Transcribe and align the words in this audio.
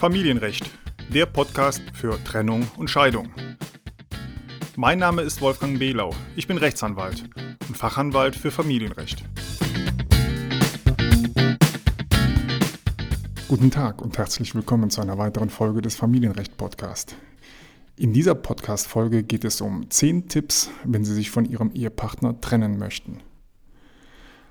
Familienrecht, 0.00 0.64
der 1.12 1.26
Podcast 1.26 1.82
für 1.92 2.18
Trennung 2.24 2.66
und 2.78 2.88
Scheidung. 2.88 3.28
Mein 4.74 4.98
Name 4.98 5.20
ist 5.20 5.42
Wolfgang 5.42 5.78
Behlau. 5.78 6.14
Ich 6.36 6.46
bin 6.46 6.56
Rechtsanwalt 6.56 7.28
und 7.68 7.76
Fachanwalt 7.76 8.34
für 8.34 8.50
Familienrecht. 8.50 9.22
Guten 13.46 13.70
Tag 13.70 14.00
und 14.00 14.16
herzlich 14.16 14.54
willkommen 14.54 14.88
zu 14.88 15.02
einer 15.02 15.18
weiteren 15.18 15.50
Folge 15.50 15.82
des 15.82 15.96
Familienrecht 15.96 16.56
Podcast. 16.56 17.14
In 17.96 18.14
dieser 18.14 18.34
Podcast-Folge 18.34 19.22
geht 19.22 19.44
es 19.44 19.60
um 19.60 19.90
10 19.90 20.28
Tipps, 20.28 20.70
wenn 20.82 21.04
Sie 21.04 21.12
sich 21.12 21.30
von 21.30 21.44
Ihrem 21.44 21.72
Ehepartner 21.72 22.40
trennen 22.40 22.78
möchten. 22.78 23.18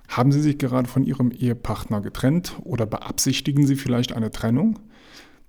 Haben 0.09 0.31
Sie 0.31 0.41
sich 0.41 0.59
gerade 0.59 0.87
von 0.87 1.03
Ihrem 1.03 1.31
Ehepartner 1.31 2.01
getrennt 2.01 2.55
oder 2.63 2.85
beabsichtigen 2.85 3.65
Sie 3.65 3.77
vielleicht 3.77 4.13
eine 4.13 4.29
Trennung? 4.29 4.77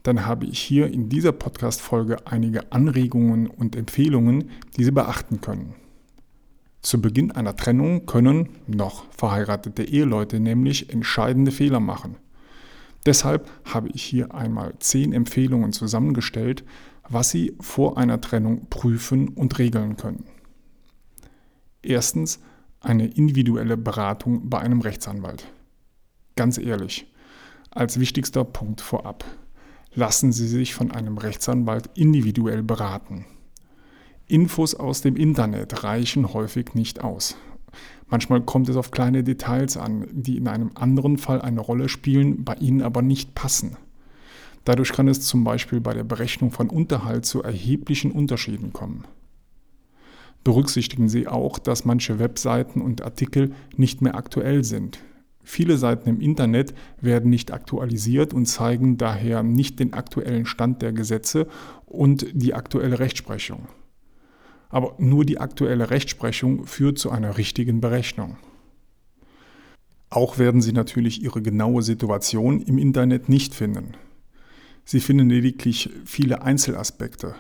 Dann 0.02 0.26
habe 0.26 0.46
ich 0.46 0.58
hier 0.58 0.88
in 0.88 1.08
dieser 1.08 1.32
Podcast-Folge 1.32 2.26
einige 2.26 2.72
Anregungen 2.72 3.46
und 3.46 3.76
Empfehlungen, 3.76 4.50
die 4.76 4.84
Sie 4.84 4.92
beachten 4.92 5.40
können. 5.40 5.74
Zu 6.82 7.00
Beginn 7.00 7.30
einer 7.30 7.56
Trennung 7.56 8.06
können 8.06 8.48
noch 8.66 9.04
verheiratete 9.12 9.82
Eheleute 9.82 10.40
nämlich 10.40 10.90
entscheidende 10.90 11.52
Fehler 11.52 11.80
machen. 11.80 12.16
Deshalb 13.04 13.50
habe 13.64 13.88
ich 13.88 14.02
hier 14.02 14.34
einmal 14.34 14.74
zehn 14.78 15.12
Empfehlungen 15.12 15.72
zusammengestellt, 15.72 16.64
was 17.08 17.30
Sie 17.30 17.56
vor 17.60 17.98
einer 17.98 18.20
Trennung 18.20 18.66
prüfen 18.70 19.28
und 19.28 19.58
regeln 19.58 19.96
können. 19.96 20.24
Erstens 21.82 22.40
eine 22.80 23.06
individuelle 23.06 23.76
Beratung 23.76 24.48
bei 24.48 24.58
einem 24.58 24.80
Rechtsanwalt. 24.80 25.46
Ganz 26.36 26.56
ehrlich, 26.56 27.12
als 27.70 28.00
wichtigster 28.00 28.44
Punkt 28.44 28.80
vorab 28.80 29.24
lassen 29.94 30.32
Sie 30.32 30.46
sich 30.46 30.74
von 30.74 30.90
einem 30.90 31.18
Rechtsanwalt 31.18 31.90
individuell 31.94 32.62
beraten. 32.62 33.24
Infos 34.26 34.74
aus 34.74 35.00
dem 35.00 35.16
Internet 35.16 35.82
reichen 35.82 36.32
häufig 36.32 36.74
nicht 36.74 37.02
aus. 37.02 37.36
Manchmal 38.08 38.40
kommt 38.42 38.68
es 38.68 38.76
auf 38.76 38.90
kleine 38.90 39.22
Details 39.22 39.76
an, 39.76 40.06
die 40.12 40.36
in 40.36 40.48
einem 40.48 40.70
anderen 40.74 41.18
Fall 41.18 41.40
eine 41.40 41.60
Rolle 41.60 41.88
spielen, 41.88 42.44
bei 42.44 42.54
Ihnen 42.54 42.82
aber 42.82 43.02
nicht 43.02 43.34
passen. 43.34 43.76
Dadurch 44.64 44.92
kann 44.92 45.08
es 45.08 45.22
zum 45.22 45.44
Beispiel 45.44 45.80
bei 45.80 45.94
der 45.94 46.04
Berechnung 46.04 46.50
von 46.50 46.68
Unterhalt 46.68 47.24
zu 47.24 47.42
erheblichen 47.42 48.12
Unterschieden 48.12 48.72
kommen. 48.72 49.04
Berücksichtigen 50.44 51.08
Sie 51.08 51.28
auch, 51.28 51.58
dass 51.58 51.84
manche 51.84 52.18
Webseiten 52.18 52.80
und 52.80 53.02
Artikel 53.02 53.52
nicht 53.76 54.02
mehr 54.02 54.14
aktuell 54.14 54.64
sind. 54.64 55.00
Viele 55.50 55.78
Seiten 55.78 56.08
im 56.08 56.20
Internet 56.20 56.74
werden 57.00 57.28
nicht 57.28 57.50
aktualisiert 57.50 58.32
und 58.32 58.46
zeigen 58.46 58.98
daher 58.98 59.42
nicht 59.42 59.80
den 59.80 59.94
aktuellen 59.94 60.46
Stand 60.46 60.80
der 60.80 60.92
Gesetze 60.92 61.48
und 61.86 62.24
die 62.34 62.54
aktuelle 62.54 63.00
Rechtsprechung. 63.00 63.66
Aber 64.68 64.94
nur 64.98 65.24
die 65.24 65.40
aktuelle 65.40 65.90
Rechtsprechung 65.90 66.66
führt 66.66 67.00
zu 67.00 67.10
einer 67.10 67.36
richtigen 67.36 67.80
Berechnung. 67.80 68.36
Auch 70.08 70.38
werden 70.38 70.62
Sie 70.62 70.72
natürlich 70.72 71.20
Ihre 71.20 71.42
genaue 71.42 71.82
Situation 71.82 72.60
im 72.60 72.78
Internet 72.78 73.28
nicht 73.28 73.52
finden. 73.52 73.94
Sie 74.84 75.00
finden 75.00 75.28
lediglich 75.28 75.90
viele 76.04 76.42
Einzelaspekte. 76.42 77.34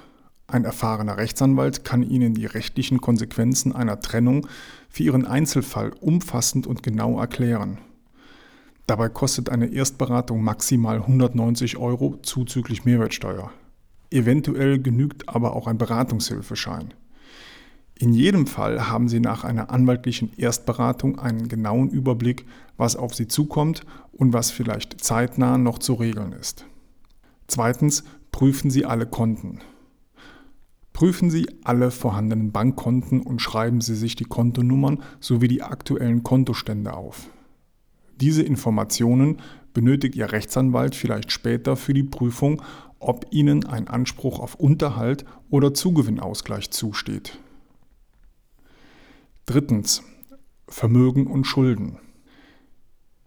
Ein 0.48 0.64
erfahrener 0.64 1.16
Rechtsanwalt 1.16 1.84
kann 1.84 2.02
Ihnen 2.02 2.34
die 2.34 2.46
rechtlichen 2.46 3.00
Konsequenzen 3.00 3.72
einer 3.72 4.00
Trennung 4.00 4.48
für 4.88 5.04
Ihren 5.04 5.26
Einzelfall 5.26 5.92
umfassend 6.00 6.66
und 6.66 6.82
genau 6.82 7.20
erklären. 7.20 7.78
Dabei 8.90 9.08
kostet 9.08 9.50
eine 9.50 9.66
Erstberatung 9.66 10.42
maximal 10.42 10.96
190 10.96 11.76
Euro 11.76 12.16
zuzüglich 12.22 12.84
Mehrwertsteuer. 12.84 13.52
Eventuell 14.10 14.82
genügt 14.82 15.28
aber 15.28 15.54
auch 15.54 15.68
ein 15.68 15.78
Beratungshilfeschein. 15.78 16.92
In 17.94 18.12
jedem 18.12 18.48
Fall 18.48 18.88
haben 18.90 19.08
Sie 19.08 19.20
nach 19.20 19.44
einer 19.44 19.70
anwaltlichen 19.70 20.32
Erstberatung 20.36 21.20
einen 21.20 21.46
genauen 21.46 21.88
Überblick, 21.88 22.46
was 22.78 22.96
auf 22.96 23.14
Sie 23.14 23.28
zukommt 23.28 23.82
und 24.10 24.32
was 24.32 24.50
vielleicht 24.50 25.04
zeitnah 25.04 25.56
noch 25.56 25.78
zu 25.78 25.94
regeln 25.94 26.32
ist. 26.32 26.66
Zweitens, 27.46 28.02
prüfen 28.32 28.72
Sie 28.72 28.86
alle 28.86 29.06
Konten. 29.06 29.60
Prüfen 30.92 31.30
Sie 31.30 31.46
alle 31.62 31.92
vorhandenen 31.92 32.50
Bankkonten 32.50 33.20
und 33.20 33.40
schreiben 33.40 33.82
Sie 33.82 33.94
sich 33.94 34.16
die 34.16 34.24
Kontonummern 34.24 35.00
sowie 35.20 35.46
die 35.46 35.62
aktuellen 35.62 36.24
Kontostände 36.24 36.92
auf. 36.92 37.30
Diese 38.20 38.42
Informationen 38.42 39.38
benötigt 39.72 40.14
Ihr 40.14 40.32
Rechtsanwalt 40.32 40.94
vielleicht 40.94 41.32
später 41.32 41.76
für 41.76 41.94
die 41.94 42.02
Prüfung, 42.02 42.62
ob 42.98 43.26
Ihnen 43.30 43.64
ein 43.64 43.88
Anspruch 43.88 44.40
auf 44.40 44.56
Unterhalt 44.56 45.24
oder 45.48 45.72
Zugewinnausgleich 45.72 46.70
zusteht. 46.70 47.38
Drittens. 49.46 50.02
Vermögen 50.68 51.26
und 51.26 51.44
Schulden. 51.44 51.98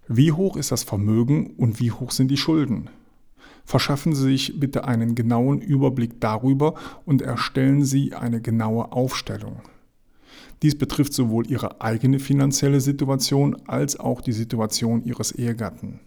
Wie 0.07 0.31
hoch 0.31 0.55
ist 0.55 0.71
das 0.71 0.83
Vermögen 0.83 1.55
und 1.57 1.81
wie 1.81 1.91
hoch 1.91 2.11
sind 2.11 2.29
die 2.29 2.37
Schulden? 2.37 2.89
Verschaffen 3.65 4.15
Sie 4.15 4.23
sich 4.23 4.59
bitte 4.59 4.85
einen 4.85 5.15
genauen 5.15 5.59
Überblick 5.59 6.21
darüber 6.21 6.75
und 7.03 7.21
erstellen 7.21 7.83
Sie 7.83 8.13
eine 8.13 8.41
genaue 8.41 8.93
Aufstellung. 8.93 9.61
Dies 10.61 10.77
betrifft 10.77 11.13
sowohl 11.13 11.49
ihre 11.49 11.81
eigene 11.81 12.19
finanzielle 12.19 12.81
Situation 12.81 13.55
als 13.67 13.99
auch 13.99 14.21
die 14.21 14.31
Situation 14.31 15.03
ihres 15.03 15.31
Ehegatten. 15.31 15.99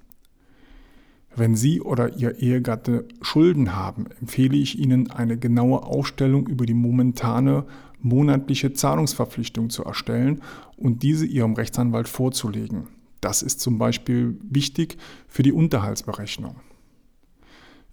Wenn 1.34 1.54
Sie 1.54 1.82
oder 1.82 2.16
Ihr 2.16 2.38
Ehegatte 2.40 3.04
Schulden 3.20 3.76
haben, 3.76 4.06
empfehle 4.20 4.56
ich 4.56 4.78
Ihnen, 4.78 5.10
eine 5.10 5.36
genaue 5.36 5.82
Aufstellung 5.82 6.46
über 6.46 6.64
die 6.64 6.72
momentane 6.74 7.66
monatliche 8.00 8.72
Zahlungsverpflichtung 8.72 9.68
zu 9.68 9.84
erstellen 9.84 10.40
und 10.78 11.02
diese 11.02 11.26
Ihrem 11.26 11.52
Rechtsanwalt 11.52 12.08
vorzulegen. 12.08 12.88
Das 13.20 13.42
ist 13.42 13.60
zum 13.60 13.76
Beispiel 13.76 14.38
wichtig 14.48 14.96
für 15.28 15.42
die 15.42 15.52
Unterhaltsberechnung. 15.52 16.56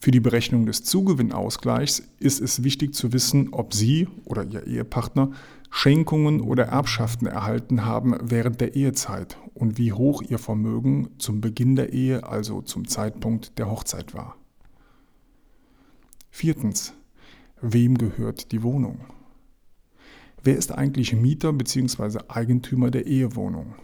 Für 0.03 0.11
die 0.11 0.19
Berechnung 0.19 0.65
des 0.65 0.83
Zugewinnausgleichs 0.83 2.03
ist 2.19 2.41
es 2.41 2.61
wichtig 2.61 2.93
zu 2.93 3.13
wissen, 3.13 3.53
ob 3.53 3.73
Sie 3.73 4.09
oder 4.25 4.43
Ihr 4.43 4.67
Ehepartner 4.67 5.31
Schenkungen 5.69 6.41
oder 6.41 6.65
Erbschaften 6.65 7.25
erhalten 7.25 7.85
haben 7.85 8.13
während 8.21 8.59
der 8.59 8.75
Ehezeit 8.75 9.37
und 9.53 9.77
wie 9.77 9.93
hoch 9.93 10.21
Ihr 10.21 10.39
Vermögen 10.39 11.07
zum 11.19 11.39
Beginn 11.39 11.77
der 11.77 11.93
Ehe, 11.93 12.27
also 12.27 12.61
zum 12.61 12.85
Zeitpunkt 12.85 13.57
der 13.57 13.71
Hochzeit 13.71 14.13
war. 14.13 14.35
Viertens. 16.31 16.93
Wem 17.61 17.97
gehört 17.97 18.51
die 18.51 18.61
Wohnung? 18.61 19.05
Wer 20.43 20.57
ist 20.57 20.73
eigentlich 20.73 21.13
Mieter 21.13 21.53
bzw. 21.53 22.19
Eigentümer 22.27 22.91
der 22.91 23.07
Ehewohnung? 23.07 23.75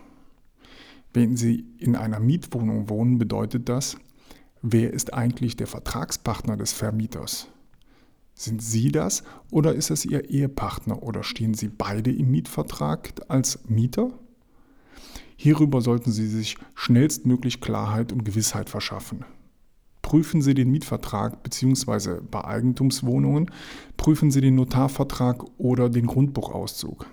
Wenn 1.13 1.37
Sie 1.37 1.63
in 1.77 1.95
einer 1.95 2.19
Mietwohnung 2.19 2.89
wohnen, 2.89 3.19
bedeutet 3.19 3.69
das, 3.69 3.95
Wer 4.61 4.91
ist 4.91 5.13
eigentlich 5.13 5.55
der 5.55 5.67
Vertragspartner 5.67 6.57
des 6.57 6.73
Vermieters? 6.73 7.47
Sind 8.33 8.61
Sie 8.61 8.91
das 8.91 9.23
oder 9.51 9.73
ist 9.73 9.89
es 9.89 10.05
Ihr 10.05 10.29
Ehepartner 10.29 11.01
oder 11.01 11.23
stehen 11.23 11.53
Sie 11.53 11.69
beide 11.69 12.11
im 12.11 12.31
Mietvertrag 12.31 13.13
als 13.29 13.59
Mieter? 13.69 14.11
Hierüber 15.37 15.79
sollten 15.79 16.11
Sie 16.11 16.27
sich 16.27 16.57
schnellstmöglich 16.75 17.61
Klarheit 17.61 18.11
und 18.11 18.25
Gewissheit 18.25 18.69
verschaffen. 18.69 19.23
Prüfen 20.01 20.41
Sie 20.41 20.53
den 20.53 20.71
Mietvertrag 20.71 21.41
bzw. 21.41 22.19
bei 22.29 22.43
Eigentumswohnungen 22.43 23.51
prüfen 23.95 24.29
Sie 24.29 24.41
den 24.41 24.55
Notarvertrag 24.55 25.45
oder 25.57 25.89
den 25.89 26.07
Grundbuchauszug. 26.07 27.05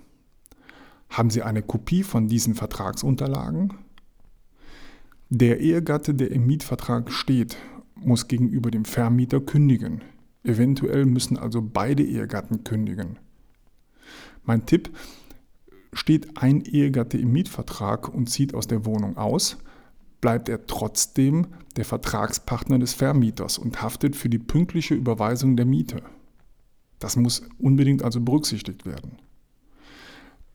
Haben 1.11 1.31
Sie 1.31 1.43
eine 1.43 1.63
Kopie 1.63 2.03
von 2.03 2.27
diesen 2.27 2.55
Vertragsunterlagen? 2.55 3.75
Der 5.29 5.61
Ehegatte, 5.61 6.15
der 6.15 6.31
im 6.31 6.47
Mietvertrag 6.47 7.11
steht, 7.11 7.57
muss 7.97 8.29
gegenüber 8.29 8.71
dem 8.71 8.85
Vermieter 8.85 9.41
kündigen. 9.41 10.03
Eventuell 10.45 11.05
müssen 11.05 11.37
also 11.37 11.61
beide 11.61 12.05
Ehegatten 12.05 12.63
kündigen. 12.63 13.19
Mein 14.45 14.67
Tipp, 14.67 14.91
steht 15.93 16.37
ein 16.37 16.61
Ehegatte 16.61 17.19
im 17.19 17.33
Mietvertrag 17.33 18.09
und 18.09 18.29
zieht 18.31 18.55
aus 18.55 18.69
der 18.69 18.85
Wohnung 18.85 19.17
aus, 19.17 19.57
bleibt 20.21 20.49
er 20.49 20.67
trotzdem 20.67 21.49
der 21.75 21.85
Vertragspartner 21.85 22.79
des 22.79 22.95
Vermieters 22.95 23.59
und 23.59 23.83
haftet 23.83 24.15
für 24.15 24.29
die 24.29 24.39
pünktliche 24.39 24.95
Überweisung 24.95 25.57
der 25.57 25.67
Miete. 25.67 26.03
Das 27.01 27.17
muss 27.17 27.43
unbedingt 27.59 28.03
also 28.03 28.21
berücksichtigt 28.21 28.87
werden. 28.87 29.19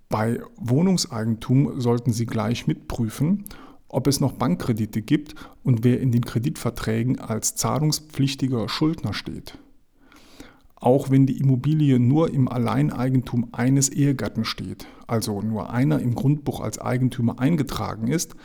Bei 0.08 0.42
Wohnungseigentum 0.56 1.82
sollten 1.82 2.14
Sie 2.14 2.26
gleich 2.26 2.68
mitprüfen, 2.68 3.46
ob 3.92 4.08
es 4.08 4.20
noch 4.20 4.32
Bankkredite 4.32 5.02
gibt 5.02 5.36
und 5.64 5.84
wer 5.84 6.00
in 6.00 6.12
den 6.12 6.24
Kreditverträgen 6.24 7.20
als 7.20 7.56
zahlungspflichtiger 7.56 8.70
Schuldner 8.70 9.14
steht. 9.14 9.58
Auch 10.76 11.12
wenn 11.12 11.28
die 11.28 11.38
Immobilie 11.38 12.00
nur 12.00 12.34
im 12.34 12.48
Alleineigentum 12.48 13.50
eines 13.52 13.90
Ehegatten 13.90 14.46
steht, 14.46 14.88
also 15.08 15.42
nur 15.42 15.70
einer 15.72 16.00
im 16.00 16.16
Grundbuch 16.16 16.62
als 16.62 16.80
Eigentümer 16.80 17.40
eingetragen 17.40 18.08
ist, 18.08 18.36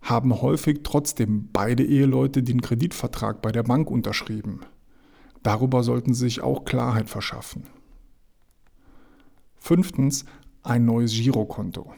haben 0.00 0.40
häufig 0.40 0.80
trotzdem 0.82 1.48
beide 1.52 1.84
Eheleute 1.84 2.42
den 2.42 2.62
Kreditvertrag 2.62 3.42
bei 3.42 3.52
der 3.52 3.64
Bank 3.64 3.90
unterschrieben. 3.90 4.60
Darüber 5.42 5.82
sollten 5.82 6.14
Sie 6.14 6.20
sich 6.20 6.40
auch 6.40 6.64
Klarheit 6.64 7.08
verschaffen. 7.08 7.64
Fünftens, 9.58 10.24
ein 10.62 10.84
neues 10.84 11.12
Girokonto. 11.12 11.92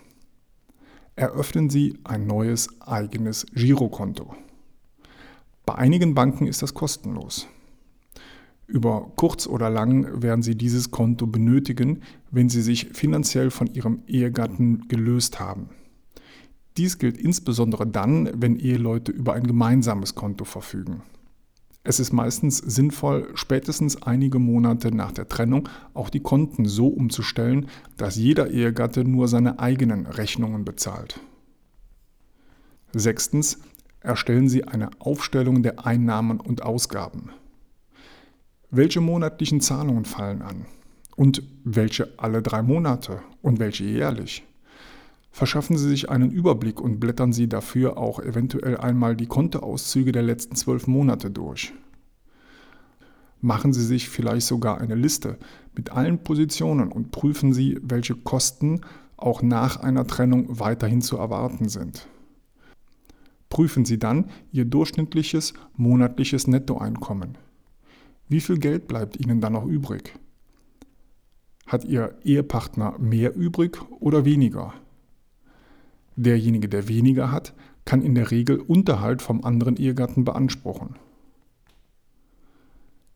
Eröffnen 1.17 1.71
Sie 1.71 1.97
ein 2.03 2.27
neues 2.27 2.69
eigenes 2.81 3.47
Girokonto. 3.55 4.35
Bei 5.65 5.77
einigen 5.77 6.15
Banken 6.15 6.49
ist 6.49 6.61
das 6.61 6.75
kostenlos. 6.75 7.47
Über 8.67 9.13
kurz 9.15 9.47
oder 9.47 9.71
lang 9.71 10.23
werden 10.23 10.43
Sie 10.43 10.57
dieses 10.57 10.91
Konto 10.91 11.29
benötigen, 11.29 12.03
wenn 12.33 12.49
Sie 12.49 12.63
sich 12.63 12.89
finanziell 12.95 13.53
von 13.53 13.73
Ihrem 13.73 14.03
Ehegatten 14.09 14.89
gelöst 14.89 15.39
haben. 15.39 15.69
Dies 16.77 16.99
gilt 16.99 17.17
insbesondere 17.17 17.87
dann, 17.87 18.29
wenn 18.35 18.57
Eheleute 18.57 19.13
über 19.13 19.35
ein 19.35 19.47
gemeinsames 19.47 20.17
Konto 20.17 20.45
verfügen. 20.45 21.03
Es 21.87 22.01
ist 22.01 22.15
meistens 22.15 22.57
sinnvoll, 22.59 23.29
spätestens 23.35 24.03
einige 24.03 24.39
Monate 24.39 24.91
nach 24.91 25.13
der 25.13 25.29
Trennung 25.29 25.69
auch 25.93 26.09
die 26.09 26.21
Konten 26.21 26.65
so 26.65 26.89
umzustellen, 26.89 27.69
dass 27.99 28.17
jeder 28.17 28.51
Ehegatte 28.51 29.05
nur 29.05 29.29
seine 29.29 29.59
eigenen 29.59 30.07
Rechnungen 30.07 30.65
bezahlt. 30.65 31.21
Sechstens, 32.95 33.59
erstellen 34.01 34.49
Sie 34.49 34.65
eine 34.65 34.91
Aufstellung 34.99 35.63
der 35.63 35.85
Einnahmen 35.85 36.41
und 36.41 36.63
Ausgaben. 36.63 37.31
Welche 38.71 39.03
monatlichen 39.03 39.61
Zahlungen 39.61 40.07
fallen 40.07 40.41
an? 40.41 40.65
Und 41.17 41.43
welche 41.65 42.15
alle 42.17 42.41
drei 42.41 42.63
Monate? 42.63 43.21
Und 43.43 43.59
welche 43.59 43.85
jährlich? 43.85 44.43
Verschaffen 45.35 45.77
Sie 45.77 45.89
sich 45.89 46.11
einen 46.11 46.31
Überblick 46.31 46.81
und 46.81 47.01
blättern 47.01 47.33
Sie 47.33 47.49
dafür 47.49 47.99
auch 47.99 48.21
eventuell 48.21 48.77
einmal 48.77 49.17
die 49.17 49.27
Kontoauszüge 49.27 50.13
der 50.13 50.23
letzten 50.23 50.55
zwölf 50.55 50.87
Monate 50.87 51.29
durch. 51.29 51.73
Machen 53.41 53.73
Sie 53.73 53.85
sich 53.85 54.09
vielleicht 54.09 54.47
sogar 54.47 54.81
eine 54.81 54.95
Liste 54.95 55.37
mit 55.75 55.91
allen 55.91 56.23
Positionen 56.23 56.93
und 56.93 57.11
prüfen 57.11 57.53
Sie, 57.53 57.81
welche 57.83 58.15
Kosten 58.15 58.83
auch 59.17 59.43
nach 59.43 59.79
einer 59.79 60.07
Trennung 60.07 60.61
weiterhin 60.61 61.03
zu 61.03 61.17
erwarten 61.17 61.69
sind. 61.69 62.07
Prüfen 63.49 63.85
Sie 63.85 63.99
dann 63.99 64.31
Ihr 64.53 64.67
durchschnittliches 64.67 65.55
monatliches 65.77 66.47
Nettoeinkommen. 66.47 67.39
Wie 68.29 68.41
viel 68.41 68.59
Geld 68.59 68.87
bleibt 68.87 69.19
Ihnen 69.19 69.41
dann 69.41 69.55
noch 69.55 69.67
übrig? 69.67 70.15
Hat 71.67 71.85
Ihr 71.85 72.17
Ehepartner 72.23 72.97
mehr 73.01 73.35
übrig 73.35 73.81
oder 73.99 74.25
weniger? 74.25 74.75
Derjenige, 76.17 76.69
der 76.69 76.89
weniger 76.89 77.31
hat, 77.31 77.55
kann 77.85 78.03
in 78.03 78.15
der 78.15 78.31
Regel 78.31 78.59
Unterhalt 78.59 79.23
vom 79.23 79.45
anderen 79.45 79.77
Ehegatten 79.77 80.25
beanspruchen. 80.25 80.97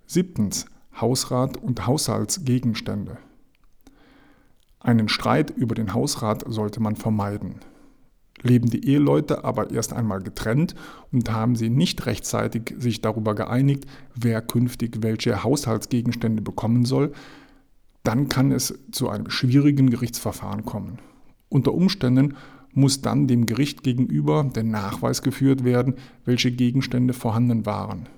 Siebtens. 0.06 0.66
Hausrat 1.00 1.56
und 1.56 1.86
Haushaltsgegenstände. 1.86 3.18
Einen 4.80 5.08
Streit 5.08 5.50
über 5.50 5.76
den 5.76 5.94
Hausrat 5.94 6.44
sollte 6.48 6.80
man 6.80 6.96
vermeiden. 6.96 7.56
Leben 8.42 8.70
die 8.70 8.84
Eheleute 8.86 9.44
aber 9.44 9.70
erst 9.70 9.92
einmal 9.92 10.22
getrennt 10.22 10.74
und 11.12 11.30
haben 11.30 11.56
sie 11.56 11.70
nicht 11.70 12.06
rechtzeitig 12.06 12.74
sich 12.78 13.00
darüber 13.00 13.34
geeinigt, 13.34 13.86
wer 14.14 14.40
künftig 14.42 15.02
welche 15.02 15.42
Haushaltsgegenstände 15.42 16.42
bekommen 16.42 16.84
soll, 16.84 17.12
dann 18.04 18.28
kann 18.28 18.52
es 18.52 18.78
zu 18.92 19.08
einem 19.08 19.28
schwierigen 19.30 19.90
Gerichtsverfahren 19.90 20.64
kommen. 20.64 20.98
Unter 21.48 21.74
Umständen 21.74 22.36
muss 22.72 23.02
dann 23.02 23.26
dem 23.26 23.46
Gericht 23.46 23.82
gegenüber 23.82 24.44
der 24.54 24.64
Nachweis 24.64 25.22
geführt 25.22 25.64
werden, 25.64 25.94
welche 26.24 26.50
Gegenstände 26.50 27.14
vorhanden 27.14 27.66
waren. 27.66 28.08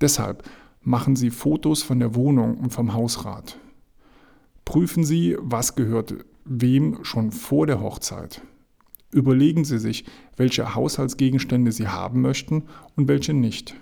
Deshalb 0.00 0.44
machen 0.82 1.16
Sie 1.16 1.30
Fotos 1.30 1.82
von 1.82 1.98
der 1.98 2.14
Wohnung 2.14 2.56
und 2.56 2.70
vom 2.70 2.94
Hausrat. 2.94 3.58
Prüfen 4.64 5.04
Sie, 5.04 5.36
was 5.40 5.74
gehört 5.76 6.14
wem 6.44 6.98
schon 7.02 7.30
vor 7.30 7.66
der 7.66 7.80
Hochzeit. 7.80 8.42
Überlegen 9.10 9.64
Sie 9.64 9.78
sich, 9.78 10.04
welche 10.36 10.74
Haushaltsgegenstände 10.74 11.72
Sie 11.72 11.88
haben 11.88 12.20
möchten 12.20 12.64
und 12.96 13.08
welche 13.08 13.32
nicht. 13.32 13.74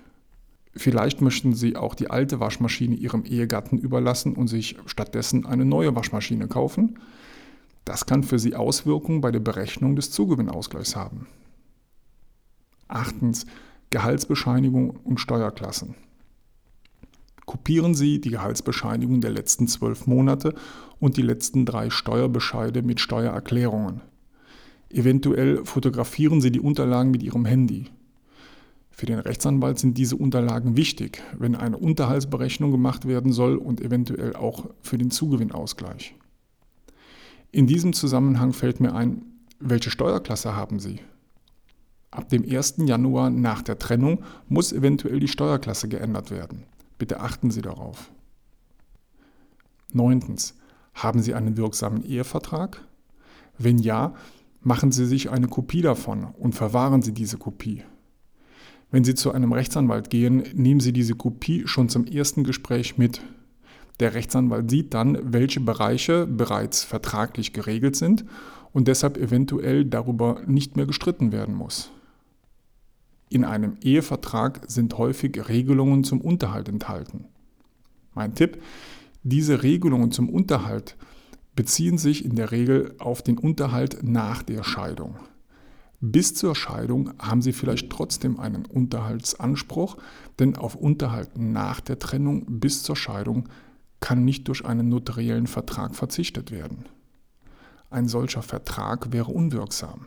Vielleicht 0.74 1.20
möchten 1.22 1.54
Sie 1.54 1.74
auch 1.74 1.94
die 1.94 2.10
alte 2.10 2.38
Waschmaschine 2.38 2.94
Ihrem 2.94 3.24
Ehegatten 3.24 3.78
überlassen 3.78 4.34
und 4.34 4.48
sich 4.48 4.76
stattdessen 4.86 5.46
eine 5.46 5.64
neue 5.64 5.96
Waschmaschine 5.96 6.48
kaufen. 6.48 6.98
Das 7.86 8.04
kann 8.04 8.24
für 8.24 8.40
Sie 8.40 8.56
Auswirkungen 8.56 9.20
bei 9.20 9.30
der 9.30 9.40
Berechnung 9.40 9.94
des 9.96 10.10
Zugewinnausgleichs 10.10 10.96
haben. 10.96 11.28
Achtens. 12.88 13.46
Gehaltsbescheinigung 13.90 14.90
und 14.90 15.20
Steuerklassen. 15.20 15.94
Kopieren 17.46 17.94
Sie 17.94 18.20
die 18.20 18.30
Gehaltsbescheinigung 18.30 19.20
der 19.20 19.30
letzten 19.30 19.68
zwölf 19.68 20.08
Monate 20.08 20.54
und 20.98 21.16
die 21.16 21.22
letzten 21.22 21.64
drei 21.64 21.88
Steuerbescheide 21.90 22.82
mit 22.82 22.98
Steuererklärungen. 22.98 24.00
Eventuell 24.90 25.64
fotografieren 25.64 26.40
Sie 26.40 26.50
die 26.50 26.60
Unterlagen 26.60 27.12
mit 27.12 27.22
Ihrem 27.22 27.44
Handy. 27.44 27.86
Für 28.90 29.06
den 29.06 29.20
Rechtsanwalt 29.20 29.78
sind 29.78 29.96
diese 29.96 30.16
Unterlagen 30.16 30.76
wichtig, 30.76 31.22
wenn 31.38 31.54
eine 31.54 31.78
Unterhaltsberechnung 31.78 32.72
gemacht 32.72 33.06
werden 33.06 33.32
soll 33.32 33.56
und 33.56 33.80
eventuell 33.80 34.34
auch 34.34 34.66
für 34.82 34.98
den 34.98 35.12
Zugewinnausgleich. 35.12 36.16
In 37.52 37.66
diesem 37.66 37.92
Zusammenhang 37.92 38.52
fällt 38.52 38.80
mir 38.80 38.94
ein, 38.94 39.22
welche 39.58 39.90
Steuerklasse 39.90 40.54
haben 40.54 40.78
Sie? 40.78 41.00
Ab 42.10 42.28
dem 42.28 42.44
1. 42.48 42.76
Januar 42.78 43.30
nach 43.30 43.62
der 43.62 43.78
Trennung 43.78 44.22
muss 44.48 44.72
eventuell 44.72 45.20
die 45.20 45.28
Steuerklasse 45.28 45.88
geändert 45.88 46.30
werden. 46.30 46.64
Bitte 46.98 47.20
achten 47.20 47.50
Sie 47.50 47.62
darauf. 47.62 48.10
Neuntens. 49.92 50.54
Haben 50.94 51.20
Sie 51.20 51.34
einen 51.34 51.56
wirksamen 51.56 52.02
Ehevertrag? 52.02 52.80
Wenn 53.58 53.78
ja, 53.78 54.14
machen 54.62 54.92
Sie 54.92 55.04
sich 55.04 55.30
eine 55.30 55.48
Kopie 55.48 55.82
davon 55.82 56.24
und 56.24 56.54
verwahren 56.54 57.02
Sie 57.02 57.12
diese 57.12 57.36
Kopie. 57.36 57.82
Wenn 58.90 59.04
Sie 59.04 59.14
zu 59.14 59.32
einem 59.32 59.52
Rechtsanwalt 59.52 60.10
gehen, 60.10 60.44
nehmen 60.54 60.80
Sie 60.80 60.92
diese 60.92 61.14
Kopie 61.14 61.66
schon 61.66 61.88
zum 61.88 62.06
ersten 62.06 62.44
Gespräch 62.44 62.96
mit. 62.96 63.20
Der 64.00 64.14
Rechtsanwalt 64.14 64.70
sieht 64.70 64.94
dann, 64.94 65.18
welche 65.22 65.60
Bereiche 65.60 66.26
bereits 66.26 66.84
vertraglich 66.84 67.52
geregelt 67.52 67.96
sind 67.96 68.24
und 68.72 68.88
deshalb 68.88 69.16
eventuell 69.16 69.84
darüber 69.84 70.42
nicht 70.46 70.76
mehr 70.76 70.86
gestritten 70.86 71.32
werden 71.32 71.54
muss. 71.54 71.90
In 73.28 73.44
einem 73.44 73.76
Ehevertrag 73.82 74.60
sind 74.68 74.98
häufig 74.98 75.48
Regelungen 75.48 76.04
zum 76.04 76.20
Unterhalt 76.20 76.68
enthalten. 76.68 77.24
Mein 78.14 78.34
Tipp, 78.34 78.62
diese 79.22 79.62
Regelungen 79.62 80.12
zum 80.12 80.28
Unterhalt 80.28 80.96
beziehen 81.56 81.98
sich 81.98 82.24
in 82.24 82.36
der 82.36 82.52
Regel 82.52 82.94
auf 82.98 83.22
den 83.22 83.38
Unterhalt 83.38 84.02
nach 84.02 84.42
der 84.42 84.62
Scheidung. 84.62 85.16
Bis 86.00 86.34
zur 86.34 86.54
Scheidung 86.54 87.12
haben 87.18 87.40
Sie 87.40 87.52
vielleicht 87.52 87.90
trotzdem 87.90 88.38
einen 88.38 88.66
Unterhaltsanspruch, 88.66 89.96
denn 90.38 90.56
auf 90.56 90.76
Unterhalt 90.76 91.38
nach 91.38 91.80
der 91.80 91.98
Trennung 91.98 92.44
bis 92.60 92.82
zur 92.82 92.96
Scheidung 92.96 93.48
kann 94.06 94.24
nicht 94.24 94.46
durch 94.46 94.64
einen 94.64 94.88
notariellen 94.88 95.48
Vertrag 95.48 95.96
verzichtet 95.96 96.52
werden. 96.52 96.84
Ein 97.90 98.06
solcher 98.06 98.42
Vertrag 98.42 99.10
wäre 99.10 99.32
unwirksam. 99.32 100.06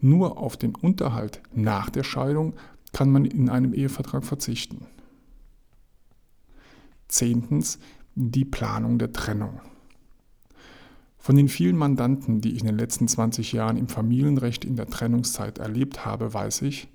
Nur 0.00 0.38
auf 0.38 0.56
den 0.56 0.74
Unterhalt 0.74 1.42
nach 1.52 1.90
der 1.90 2.04
Scheidung 2.04 2.54
kann 2.94 3.12
man 3.12 3.26
in 3.26 3.50
einem 3.50 3.74
Ehevertrag 3.74 4.24
verzichten. 4.24 4.86
Zehntens 7.06 7.80
die 8.14 8.46
Planung 8.46 8.98
der 8.98 9.12
Trennung. 9.12 9.60
Von 11.18 11.36
den 11.36 11.50
vielen 11.50 11.76
Mandanten, 11.76 12.40
die 12.40 12.52
ich 12.52 12.60
in 12.60 12.66
den 12.68 12.78
letzten 12.78 13.08
20 13.08 13.52
Jahren 13.52 13.76
im 13.76 13.88
Familienrecht 13.88 14.64
in 14.64 14.76
der 14.76 14.86
Trennungszeit 14.86 15.58
erlebt 15.58 16.06
habe, 16.06 16.32
weiß 16.32 16.62
ich, 16.62 16.88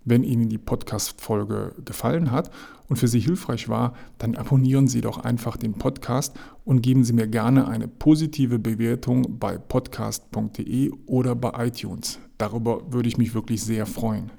Wenn 0.05 0.25
Ihnen 0.25 0.49
die 0.49 0.59
Podcast-Folge 0.59 1.75
gefallen 1.85 2.31
hat 2.31 2.51
und 2.89 2.97
für 2.97 3.07
Sie 3.07 3.21
hilfreich 3.21 3.69
war, 3.69 3.93
dann 4.17 4.35
abonnieren 4.35 4.89
Sie 4.89 5.03
doch 5.03 5.19
einfach 5.19 5.59
den 5.59 5.75
Podcast 5.75 6.35
und 6.65 6.81
geben 6.81 7.05
Sie 7.05 7.13
mir 7.13 7.29
gerne 7.29 7.69
eine 7.69 7.87
positive 7.87 8.59
Bewertung 8.59 9.39
bei 9.39 9.59
podcast.de 9.59 10.91
oder 11.07 11.35
bei 11.35 11.67
iTunes. 11.67 12.19
Darüber 12.39 12.91
würde 12.93 13.09
ich 13.09 13.19
mich 13.19 13.35
wirklich 13.35 13.63
sehr 13.63 13.85
freuen. 13.85 14.33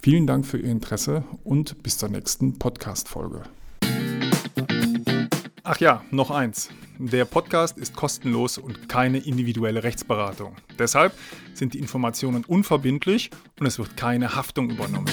Vielen 0.00 0.26
Dank 0.26 0.46
für 0.46 0.58
Ihr 0.58 0.70
Interesse 0.70 1.24
und 1.42 1.82
bis 1.82 1.98
zur 1.98 2.08
nächsten 2.08 2.58
Podcast-Folge. 2.58 3.42
Ach 5.64 5.78
ja, 5.80 6.02
noch 6.10 6.30
eins. 6.30 6.70
Der 6.98 7.24
Podcast 7.24 7.78
ist 7.78 7.94
kostenlos 7.94 8.58
und 8.58 8.88
keine 8.88 9.18
individuelle 9.18 9.82
Rechtsberatung. 9.82 10.54
Deshalb 10.78 11.12
sind 11.52 11.74
die 11.74 11.78
Informationen 11.78 12.44
unverbindlich 12.44 13.30
und 13.58 13.66
es 13.66 13.78
wird 13.78 13.96
keine 13.96 14.34
Haftung 14.34 14.70
übernommen. 14.70 15.12